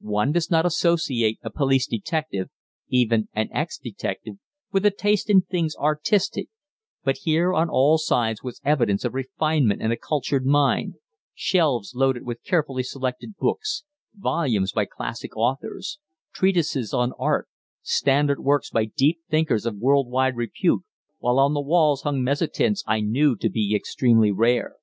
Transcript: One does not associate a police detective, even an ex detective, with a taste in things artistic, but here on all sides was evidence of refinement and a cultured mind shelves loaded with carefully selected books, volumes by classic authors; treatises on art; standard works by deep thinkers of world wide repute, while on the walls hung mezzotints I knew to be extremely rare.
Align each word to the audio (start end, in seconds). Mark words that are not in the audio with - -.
One 0.00 0.32
does 0.32 0.50
not 0.50 0.64
associate 0.64 1.38
a 1.42 1.50
police 1.50 1.86
detective, 1.86 2.48
even 2.88 3.28
an 3.34 3.50
ex 3.52 3.76
detective, 3.76 4.36
with 4.72 4.86
a 4.86 4.90
taste 4.90 5.28
in 5.28 5.42
things 5.42 5.76
artistic, 5.76 6.48
but 7.04 7.18
here 7.24 7.52
on 7.52 7.68
all 7.68 7.98
sides 7.98 8.42
was 8.42 8.58
evidence 8.64 9.04
of 9.04 9.12
refinement 9.12 9.82
and 9.82 9.92
a 9.92 9.98
cultured 9.98 10.46
mind 10.46 10.94
shelves 11.34 11.92
loaded 11.94 12.22
with 12.24 12.42
carefully 12.42 12.82
selected 12.84 13.36
books, 13.36 13.84
volumes 14.14 14.72
by 14.72 14.86
classic 14.86 15.36
authors; 15.36 15.98
treatises 16.32 16.94
on 16.94 17.12
art; 17.18 17.46
standard 17.82 18.40
works 18.40 18.70
by 18.70 18.86
deep 18.86 19.20
thinkers 19.28 19.66
of 19.66 19.76
world 19.76 20.08
wide 20.10 20.36
repute, 20.36 20.84
while 21.18 21.38
on 21.38 21.52
the 21.52 21.60
walls 21.60 22.00
hung 22.00 22.22
mezzotints 22.22 22.82
I 22.86 23.00
knew 23.00 23.36
to 23.36 23.50
be 23.50 23.76
extremely 23.76 24.32
rare. 24.32 24.76